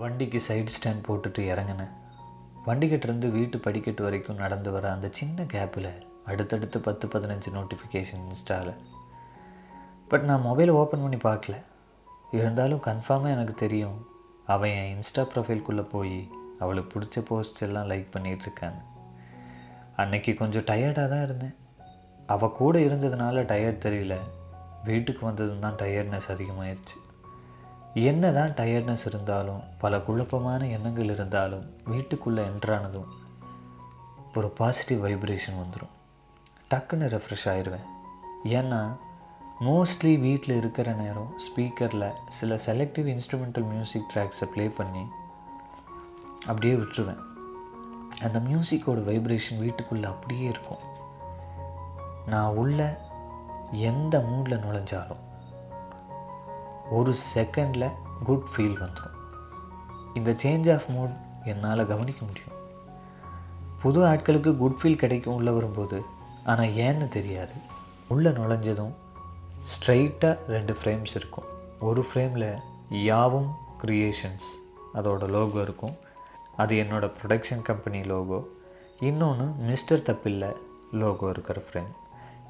[0.00, 1.92] வண்டிக்கு side stand போட்டுட்டு இறங்கினேன்.
[2.66, 5.90] வண்டிக்கிட்டேருந்து வீட்டு படிக்கட்டு வரைக்கும் நடந்து வர அந்த சின்ன கேப்பில்
[6.26, 8.72] அடுத்தடுத்து பத்து பதினஞ்சு நோட்டிஃபிகேஷன் இன்ஸ்டாவில்
[10.08, 11.56] பட் நான் மொபைலை ஓப்பன் பண்ணி பார்க்கல.
[12.32, 13.98] இருந்தாலும் கன்ஃபார்மாக எனக்கு தெரியும்.
[14.46, 16.16] அவன் என் இன்ஸ்டா ப்ரொஃபைல்குள்ளே போய்
[16.58, 18.80] அவளுக்கு பிடிச்ச போஸ்ட் எல்லாம் லைக் பண்ணிகிட்ருக்கான்
[19.96, 21.56] அன்னைக்கு கொஞ்சம் டயர்டாக தான் இருந்தேன்.
[22.26, 24.16] அவள் கூட இருந்ததுனால டயர்ட் தெரியல.
[24.84, 26.98] வீட்டுக்கு வந்ததும் தான் டயர்ட்னஸ் அதிகமாயிருச்சு.
[27.94, 33.10] என்ன தான் டயர்ட்னஸ் இருந்தாலும் பல குழப்பமான எண்ணங்கள் இருந்தாலும் வீட்டுக்குள்ளே என்ட்ரானதும்
[34.34, 35.92] ஒரு பாசிட்டிவ் வைப்ரேஷன் வந்துடும்
[36.70, 37.88] டக்குன்னு ரெஃப்ரெஷ் ஆயிடுவேன்
[38.44, 38.96] ஏன்னா
[39.60, 45.06] மோஸ்ட்லி வீட்டில் இருக்கிற நேரம் ஸ்பீக்கரில் சில செலக்டிவ் இன்ஸ்ட்ருமெண்டல் மியூசிக் ட்ராக்ஸை ப்ளே பண்ணி
[46.46, 47.20] அப்படியே விட்டுருவேன்.
[48.20, 50.78] அந்த மியூசிக்கோட வைப்ரேஷன் வீட்டுக்குள்ளே அப்படியே இருக்கும்.
[52.26, 53.00] நான் உள்ள
[53.72, 55.30] எந்த மூடில் நுழைஞ்சாலும்
[56.98, 57.86] ஒரு செகண்டில்
[58.24, 59.18] குட் ஃபீல் வந்துடும்
[60.14, 62.56] இந்த சேஞ்ச் ஆஃப் மூட் என்னால் கவனிக்க முடியும்.
[63.82, 65.98] புது ஆட்களுக்கு குட் ஃபீல் கிடைக்கும் உள்ளே வரும்போது
[66.44, 67.56] ஆனால் ஏன்னு தெரியாது.
[68.08, 68.94] உள்ளே நுழைஞ்சதும்
[69.72, 71.48] ஸ்ட்ரைட்டாக ரெண்டு ஃப்ரேம்ஸ் இருக்கும்.
[71.80, 72.48] ஒரு ஃப்ரேமில்
[73.02, 73.50] யாவும்
[73.82, 74.48] க்ரியேஷன்ஸ்
[74.94, 75.96] அதோட லோகோ இருக்கும்.
[76.62, 78.40] அது என்னோடய ப்ரொடக்ஷன் கம்பெனி லோகோ
[79.00, 80.46] இன்னொன்று மிஸ்டர் தப்பில்ல
[80.92, 81.92] லோகோ இருக்கிற ஃப்ரேம்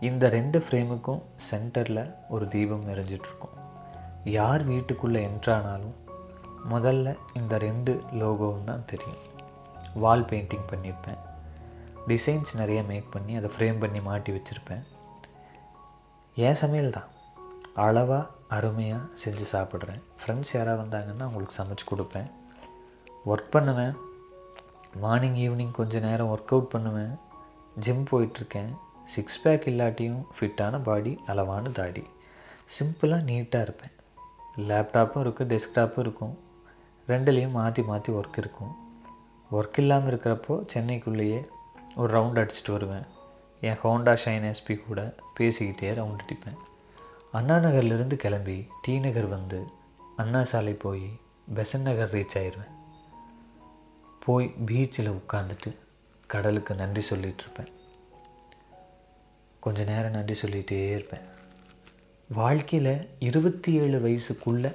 [0.09, 3.52] இந்த ரெண்டு ஃப்ரேமுக்கும் சென்டரில் ஒரு தீபம் நிறைஞ்சிட்ருக்கும்
[4.25, 5.93] யார் வீட்டுக்குள்ளே என்ட்ரானாலும்
[6.71, 9.17] முதல்ல இந்த ரெண்டு லோகோவும் தான் தெரியும்.
[9.95, 11.19] வால் பெயிண்டிங் பண்ணியிருப்பேன்.
[12.09, 14.83] டிசைன்ஸ் நிறைய மேக் பண்ணி அதை ஃப்ரேம் பண்ணி மாட்டி வச்சுருப்பேன்.
[16.35, 17.05] என் சமையல் தான்.
[17.75, 20.03] அளவாக அருமையாக செஞ்சு சாப்பிட்றேன்.
[20.25, 22.31] ஃப்ரெண்ட்ஸ் யாராவது வந்தாங்கன்னா அவங்களுக்கு சமைச்சு கொடுப்பேன்.
[23.27, 23.97] ஒர்க் பண்ணுவேன்.
[24.95, 27.19] மார்னிங் ஈவினிங் கொஞ்சம் நேரம் ஒர்க் அவுட் பண்ணுவேன்.
[27.77, 28.77] ஜிம் போயிட்டுருக்கேன்.
[29.05, 32.07] சிக்ஸ் பேக் இல்லாட்டியும் ஃபிட்டான பாடி அளவான தாடி.
[32.81, 33.91] சிம்பிளாக நீட்டாக இருப்பேன்.
[34.57, 36.35] லேப்டாப்பும் இருக்குது டெஸ்க்டாப்பும் இருக்கும்.
[37.09, 38.73] ரெண்டுலேயும் மாற்றி மாற்றி ஒர்க் இருக்கும்.
[39.57, 41.41] ஒர்க் இல்லாமல் இருக்கிறப்போ சென்னைக்குள்ளேயே
[41.97, 43.07] ஒரு ரவுண்ட் அடிச்சுட்டு வருவேன்.
[43.69, 45.01] என் ஹோண்டா ஷைன் எஸ்பி கூட
[45.39, 46.61] பேசிக்கிட்டே ரவுண்ட் அடிப்பேன்.
[47.39, 49.61] அண்ணா நகர்லேருந்து கிளம்பி டி நகர் வந்து
[50.23, 51.05] அண்ணா சாலை போய்
[51.55, 52.75] பெசன் நகர் ரீச் ஆயிடுவேன்
[54.25, 55.71] போய் பீச்சில் உட்காந்துட்டு
[56.27, 57.71] கடலுக்கு நன்றி சொல்லிகிட்ருப்பேன்
[59.61, 61.27] கொஞ்ச நேரம் நன்றி சொல்லிகிட்டே இருப்பேன்.
[62.37, 64.71] வாழ்க்கையில் இருபத்தி ஏழு வயசுக்குள்ளே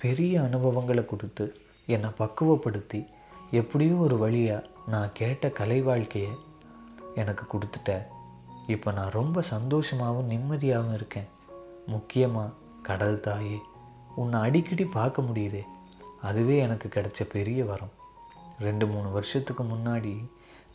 [0.00, 1.44] பெரிய அனுபவங்களை கொடுத்து
[1.86, 3.00] என்னை பக்குவப்படுத்தி
[3.50, 6.32] எப்படியோ ஒரு வழியாக நான் கேட்ட கலை வாழ்க்கையை
[7.14, 8.04] எனக்கு கொடுத்துட்டேன்.
[8.66, 11.30] இப்போ நான் ரொம்ப சந்தோஷமாகவும் நிம்மதியாகவும் இருக்கேன்.
[11.86, 13.58] முக்கியமாக கடல் தாயே
[14.14, 15.64] உன்னை அடிக்கடி பார்க்க முடியுதே.
[16.22, 17.94] அதுவே எனக்கு கிடைச்ச பெரிய வரம்.
[18.58, 20.14] ரெண்டு மூணு வருஷத்துக்கு முன்னாடி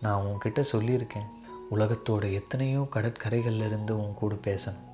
[0.02, 1.32] நான் உன்கிட்ட சொல்லியிருக்கேன்.
[1.72, 4.89] உலகத்தோட எத்தனையோ கடற்கரைகளில் இருந்து உன் கூட பேசணும்.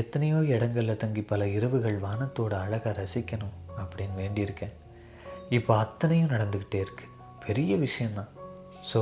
[0.00, 4.74] எத்தனையோ இடங்களில் தங்கி பல இரவுகள் வானத்தோட அழகாக ரசிக்கணும் அப்படின்னு வேண்டியிருக்கேன்.
[5.56, 7.06] இப்போ அத்தனையும் நடந்துக்கிட்டே இருக்கு.
[7.44, 8.32] பெரிய விஷயந்தான்
[8.90, 9.00] ஸோ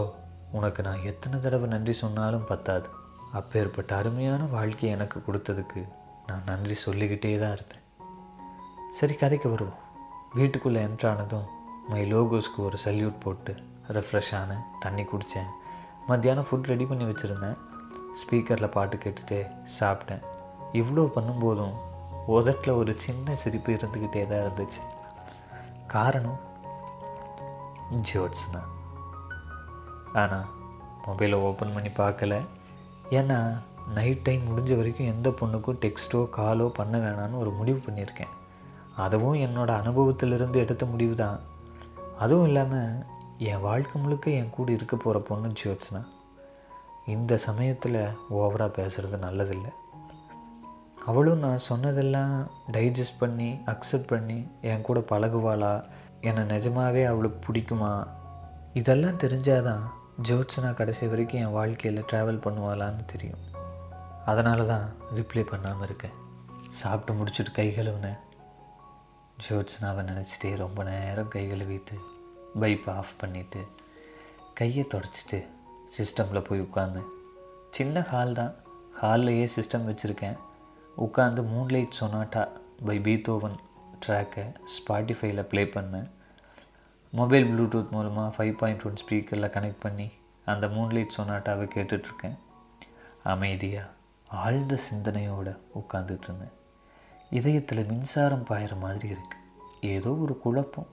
[0.58, 2.88] உனக்கு நான் எத்தனை தடவை நன்றி சொன்னாலும் பத்தாது.
[3.38, 5.80] அப்பேற்பட்ட அருமையான வாழ்க்கையை எனக்கு கொடுத்ததுக்கு
[6.28, 7.82] நான் நன்றி சொல்லிக்கிட்டே தான் இருப்பேன்.
[9.00, 9.82] சரி கதைக்கு வருவோம்.
[10.38, 11.50] வீட்டுக்குள்ளே என்ட்ரானதும்
[11.90, 13.52] மை லோகோஸ்க்கு ஒரு சல்யூட் போட்டு
[13.96, 15.50] ரெஃப்ரெஷ் ஆனேன் தண்ணி குடித்தேன்
[16.08, 17.58] மத்தியானம் ஃபுட் ரெடி பண்ணி வச்சுருந்தேன்.
[18.22, 19.42] ஸ்பீக்கரில் பாட்டு கேட்டுகிட்டே
[19.78, 20.24] சாப்பிட்டேன்.
[20.80, 21.74] இவ்வளோ பண்ணும்போதும்
[22.36, 24.82] உதட்டில் ஒரு சின்ன சிரிப்பு இருந்துக்கிட்டே தான் இருந்துச்சு.
[25.94, 26.40] காரணம்
[28.10, 28.62] ஜோட்ஸ்னா
[30.22, 30.48] ஆனால்
[31.06, 32.34] மொபைலை ஓப்பன் பண்ணி பார்க்கல.
[33.18, 33.38] ஏன்னா
[33.96, 38.32] நைட் டைம் முடிஞ்ச வரைக்கும் எந்த பொண்ணுக்கும் டெக்ஸ்ட்டோ காலோ பண்ண வேணான்னு ஒரு முடிவு பண்ணியிருக்கேன்.
[39.04, 41.38] அதுவும் என்னோடய அனுபவத்திலிருந்து எடுத்த முடிவு தான்.
[42.24, 43.00] அதுவும் இல்லாமல்
[43.50, 46.02] என் வாழ்க்கை முழுக்க என் கூட இருக்க போகிற பொண்ணு ஜோத்ஸ்னா
[47.14, 47.98] இந்த சமயத்தில்
[48.38, 49.72] ஓவராக பேசுகிறது நல்லதில்லை.
[51.06, 55.84] அவளும் நான் சொன்னதெல்லாம் டைஜஸ்ட் பண்ணி அக்செப்ட் பண்ணி என் கூட பழகுவாளா?
[56.20, 58.08] என்னை நிஜமாகவே அவளுக்கு பிடிக்குமா?
[58.72, 59.82] இதெல்லாம் தெரிஞ்சாதான்
[60.22, 63.38] ஜோத்ஸ்னா கடைசி வரைக்கும் என் வாழ்க்கையில் ட்ராவல் பண்ணுவாளான்னு தெரியும்.
[64.24, 66.16] அதனால தான் ரிப்ளை பண்ணாமல் இருக்கேன்.
[66.70, 68.18] சாப்பிட்டு முடிச்சுட்டு கை கழுவுனேன்.
[69.48, 71.96] ஜோத்ஸ்னாவை நினச்சிட்டே ரொம்ப நேரம் கை கழுவிட்டு
[72.60, 73.66] பைப்பை ஆஃப் பண்ணிவிட்டு
[74.54, 75.46] கையை தொடச்சிட்டு
[75.98, 77.08] சிஸ்டமில் போய் உட்காந்தேன்
[77.70, 78.54] சின்ன ஹால் தான்.
[79.02, 80.36] ஹால்லையே சிஸ்டம் வச்சுருக்கேன்.
[81.04, 82.48] உட்காந்து மூன்லைட் சொனாட்டா
[82.84, 83.56] பை பீத்தோவன்
[84.06, 84.44] ட்ராக்கை
[84.74, 86.08] ஸ்பாட்டிஃபைல ப்ளே பண்ணேன்
[87.12, 90.10] மொபைல் ப்ளூடூத் மூலமாக ஃபைவ் பாயிண்ட் ஒன் ஸ்பீக்கரில் கனெக்ட் பண்ணி
[90.44, 92.36] அந்த மூன்லைட் சொனாட்டாவை கேட்டுட்ருக்கேன்.
[93.22, 93.94] அமைதியாக
[94.28, 96.54] ஆழ்ந்த சிந்தனையோடு உட்காந்துட்டு இருந்தேன்
[97.30, 99.44] இதயத்தில் மின்சாரம் பாயிற மாதிரி இருக்குது
[99.80, 100.90] ஏதோ ஒரு குழப்பம்.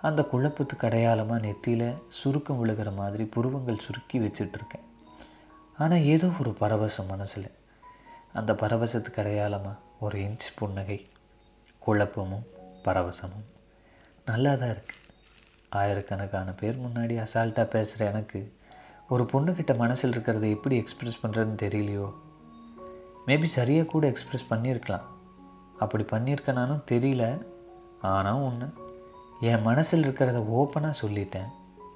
[0.00, 4.86] அந்த குழப்பத்துக்கு அடையாளமாக நெத்தியில் சுருக்கம் விழுகிற மாதிரி புருவங்கள் சுருக்கி வச்சிட்ருக்கேன்.
[5.78, 7.48] ஆனால் ஏதோ ஒரு பரவசம் மனசில்.
[8.32, 11.10] அந்த பரவசத்துக்கு அடையாளமாக ஒரு இன்ச் புன்னகை
[11.78, 12.46] குழப்பமும்
[12.84, 13.46] பரவசமும்.
[14.24, 15.04] நல்லா தான் இருக்குது
[15.68, 18.56] ஆயிரக்கணக்கான பேர் முன்னாடி அசால்ட்டாக பேசுகிற எனக்கு
[19.08, 22.12] ஒரு பொண்ணுக்கிட்ட மனசில் இருக்கிறத எப்படி எக்ஸ்ப்ரெஸ் பண்ணுறதுன்னு தெரியலையோ?
[23.26, 25.06] மேபி சரியாக கூட எக்ஸ்ப்ரெஸ் பண்ணியிருக்கலாம்.
[25.78, 27.42] அப்படி பண்ணியிருக்கேனானும் தெரியல.
[28.00, 28.68] ஆனால் ஒன்று
[29.40, 31.50] என் மனசில் இருக்கிறத ஓப்பனாக சொல்லிட்டேன்.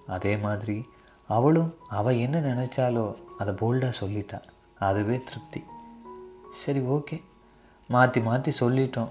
[0.07, 0.85] அதே மாதிரி
[1.27, 5.63] அவளும் அவள் என்ன நினச்சாலோ அதை போல்டாக சொல்லிட்டாள் அதுவே திருப்தி.
[6.53, 7.23] சரி ஓகே.
[7.89, 9.09] மாற்றி மாற்றி சொல்லிட்டோம்.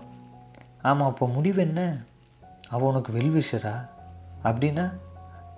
[0.82, 1.98] ஆமாம் அப்போ முடிவு என்ன?
[2.70, 3.88] அவள் உனக்கு வெல்விஷரா
[4.44, 4.94] அப்படின்னா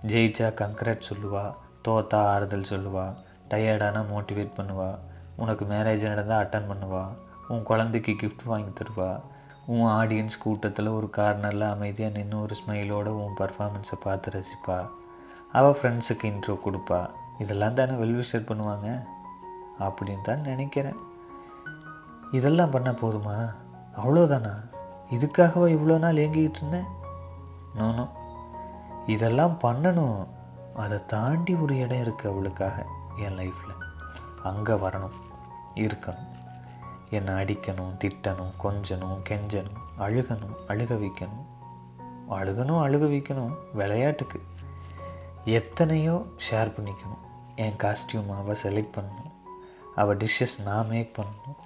[0.07, 1.53] ஜெயிச்சா கங்க்ரேட் சொல்லுவா.
[1.87, 3.13] தோத்தா ஆறுதல் சொல்லுவா.
[3.49, 4.97] டயர்டானா மோட்டிவேட் பண்ணுவா.
[5.35, 7.15] உனக்கு மேரேஜ் நடந்தால் அட்டன் பண்ணுவா.
[7.47, 9.19] உன் குழந்தைக்கு கிஃப்ட் வாங்கி தருவா.
[9.65, 14.89] உன் ஆடியன்ஸ் கூட்டத்தில் ஒரு கார்னரில் அமைதியாக நின்று ஒரு ஸ்மைலோட உன் பர்ஃபார்மன்ஸை பார்த்து ரசிப்பா.
[15.51, 17.09] அவள் ஃப்ரெண்ட்ஸுக்கு இன்ட்ரோ கொடுப்பா.
[17.39, 19.05] இதெல்லாம் தானே வெல்விஷர் பண்ணுவாங்க?
[19.79, 21.11] அப்படின்னு தான் நினைக்கிறேன்.
[22.37, 23.37] இதெல்லாம் பண்ண போதுமா?
[23.97, 24.53] அவ்வளோதானா
[25.15, 26.89] இதுக்காகவா இவ்வளோ நாள் ஏங்கிக்கிட்டு இருந்தேன்?
[27.77, 28.05] நோனோ
[29.05, 30.19] இதெல்லாம் பண்ணணும்.
[30.83, 32.85] அதை தாண்டி ஒரு இடம் இருக்குது அவளுக்காக
[33.25, 33.81] என் லைஃப்பில்
[34.43, 35.17] அங்கே வரணும்.
[35.75, 36.31] இருக்கணும்.
[37.09, 41.47] என்னை அடிக்கணும் திட்டணும் கொஞ்சணும் கெஞ்சணும் அழுகணும் அழுக வைக்கணும்.
[42.29, 44.39] அழுகணும் அழுக வைக்கணும் விளையாட்டுக்கு.
[45.57, 46.15] எத்தனையோ
[46.49, 47.23] ஷேர் பண்ணிக்கணும்.
[47.55, 49.33] என் காஸ்டியூம் அவள் செலக்ட் பண்ணணும்.
[49.95, 51.59] அவள் டிஷ்ஷஸ் நான் மேக் பண்ணணும்.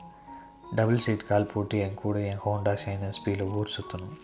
[0.75, 4.17] டபுள் சீட் கால் போட்டு என் கூட என் ஹோண்டா ஷைனர் ஸ்பீடில் ஊர் சுற்றணும்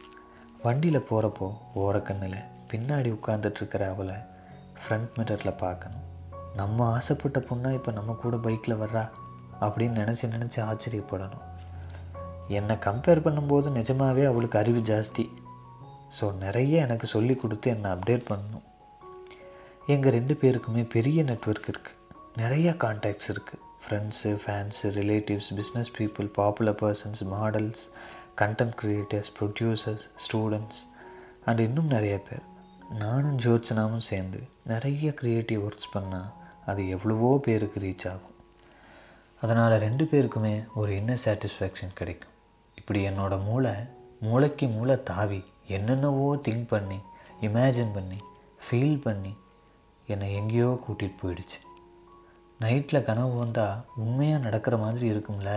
[0.63, 2.39] வண்டியில் போகிறப்போ ஓரக்கண்ணில்
[2.71, 4.17] பின்னாடி உட்காந்துட்ருக்கிற அவளை
[4.81, 6.05] ஃப்ரண்ட் மிரரில் பார்க்கணும்.
[6.55, 9.03] நம்ம ஆசைப்பட்ட பொண்ணாக இப்போ நம்ம கூட பைக்கில் வர்றா
[9.61, 11.45] அப்படின்னு நினச்சி நினச்சி ஆச்சரியப்படணும்.
[12.47, 15.25] என்னை கம்பேர் பண்ணும்போது நிஜமாகவே அவளுக்கு அறிவு ஜாஸ்தி.
[16.19, 18.65] ஸோ நிறைய எனக்கு சொல்லி கொடுத்து என்னை அப்டேட் பண்ணணும்.
[19.87, 22.01] எங்கள் ரெண்டு பேருக்குமே பெரிய நெட்வொர்க் இருக்குது
[22.41, 27.83] நிறையா கான்டாக்ட்ஸ் இருக்குது friends fans relatives business people popular persons models
[28.41, 30.81] content creators producers students
[31.45, 32.45] and இன்னும் நிறைய பேர்.
[33.01, 34.39] நானும் ஜோத்ஸ்னாவும் சேர்ந்து
[34.71, 36.31] நிறைய க்ரியேட்டிவ் ஒர்க்ஸ் பண்ணால்
[36.71, 38.37] அது எவ்வளவோ பேருக்கு ரீச் ஆகும்.
[39.41, 42.33] அதனால் ரெண்டு பேருக்குமே ஒரு என்ன சாட்டிஸ்ஃபேக்ஷன் கிடைக்கும்.
[42.77, 43.75] இப்படி என்னோட மூளை
[44.25, 45.41] மூளைக்கு மூளை தாவி
[45.77, 46.99] என்னென்னவோ திங்க் பண்ணி
[47.47, 48.19] இமேஜின் பண்ணி
[48.65, 49.33] ஃபீல் பண்ணி
[50.07, 51.59] என்னை எங்கேயோ கூட்டிகிட்டு போயிடுச்சு.
[52.63, 55.51] நைட்டில் கனவு வந்தால் உண்மையாக நடக்கிற மாதிரி இருக்கும்ல?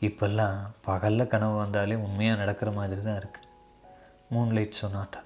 [0.00, 3.48] இப்போல்லாம் பகலில் கனவு வந்தாலே உண்மையாக நடக்கிற மாதிரி தான் இருக்குது
[4.34, 5.20] மூன்லைட் சொனாட்டா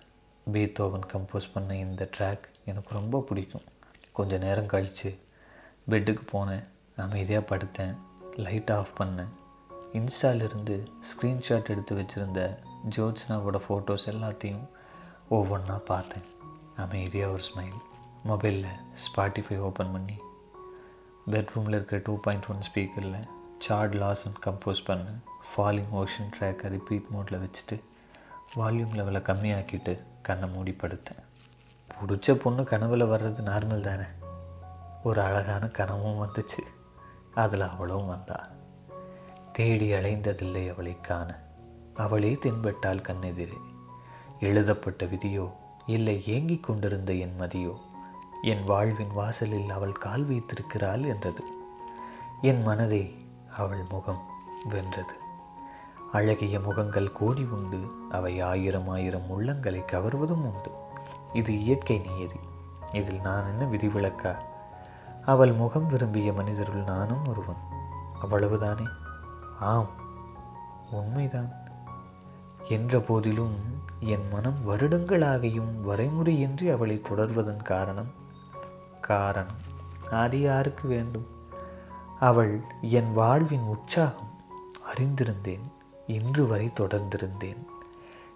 [0.53, 3.67] பீத்தோவன் கம்போஸ் பண்ண இந்த ட்ராக் எனக்கு ரொம்ப பிடிக்கும்.
[4.13, 5.11] கொஞ்சம் நேரம் கழித்து
[5.91, 6.67] பெட்டுக்கு போனேன்
[6.97, 7.95] அமைதியாக படுத்தேன்
[8.37, 9.33] லைட் ஆஃப் பண்ணேன்.
[9.99, 10.77] இன்ஸ்டாலிருந்து
[11.09, 12.41] ஸ்க்ரீன்ஷாட் எடுத்து வச்சுருந்த
[12.97, 14.67] ஜோத்ஸ்னாவோட ஃபோட்டோஸ் எல்லாத்தையும்
[15.31, 16.29] ஒவ்வொன்றா பார்த்தேன்.
[16.77, 17.81] அமைதியாக ஒரு ஸ்மைல்
[18.29, 18.71] மொபைலில்
[19.05, 20.17] ஸ்பாட்டிஃபை ஓப்பன் பண்ணி
[21.31, 23.29] பெட்ரூமில் இருக்கிற டூ பாயிண்ட் ஒன் ஸ்பீக்கரில்
[23.59, 25.11] சார்ட் லாசன் கம்போஸ் பண்ண.
[25.56, 27.81] ஃபாலிங் ஓஷன் ட்ராக்கை ரிப்பீட் மோடில் வச்சுட்டு
[28.56, 31.23] வால்யூம் லெவலை கம்மியாக்கிட்டு கண்ணை மூடி படுத்தேன்
[32.06, 34.03] பிடிச்ச பொண்ணு கனவில் வர்றது நார்மல் தானே.
[35.03, 36.62] ஒரு அழகான கனவும் வந்துச்சு.
[37.35, 38.49] அதில் அவளும் வந்தா.
[39.53, 41.41] தேடி அலைந்ததில்லை அவளை காண.
[41.94, 43.59] அவளே தென்பட்டால் கண்ணெதிரே.
[44.41, 45.53] எழுதப்பட்ட விதியோ
[45.87, 47.84] இல்லை ஏங்கிக் கொண்டிருந்த என் மதியோ
[48.44, 51.44] என் வாழ்வின் வாசலில் அவள் கால் வைத்திருக்கிறாள் என்றது.
[52.41, 53.26] என் மனதை
[53.56, 54.23] அவள் முகம்
[54.69, 55.14] வென்றது.
[56.12, 57.94] அழகிய முகங்கள் கோடி உண்டு.
[58.11, 60.71] அவை ஆயிரம் ஆயிரம் உள்ளங்களை கவர்வதும் உண்டு.
[61.33, 62.38] இது இயற்கை நியதி.
[62.92, 64.37] இதில் நான் என்ன விதிவிலக்கா?
[65.26, 67.57] அவள் முகம் விரும்பிய மனிதருள் நானும் ஒருவன்.
[68.23, 68.87] அவ்வளவுதானே?
[69.61, 69.88] ஆம்
[70.90, 71.50] உண்மைதான்.
[72.69, 73.54] என்ற போதிலும்
[74.00, 78.23] என் மனம் வருடங்களாகியும் வரைமுறையின்றி அவளை தொடர்வதன் காரணம்
[79.06, 79.61] காரணம்.
[80.11, 81.26] அது யாருக்கு வேண்டும்?
[82.20, 84.30] அவள் என் வாழ்வின் உற்சாகம்.
[84.94, 85.64] அறிந்திருந்தேன்.
[86.06, 87.64] இன்று வரை தொடர்ந்திருந்தேன்.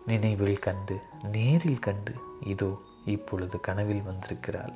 [0.07, 4.73] நினைவில் கண்டு நேரில் கண்டு இதோ இப்பொழுது கனவில் வந்திருக்கிறாள்.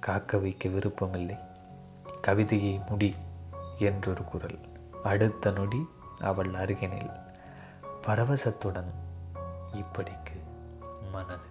[0.00, 1.38] காக்க வைக்க விருப்பமில்லை.
[2.20, 3.14] கவிதையை முடி
[3.78, 4.58] என்றொரு குரல்.
[5.02, 5.88] அடுத்த நொடி
[6.20, 7.10] அவள் அருகினில்.
[8.06, 8.92] பரவசத்துடன்
[9.72, 10.38] இப்படிக்கு
[11.12, 11.44] மனது